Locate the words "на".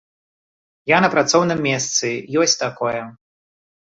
1.05-1.09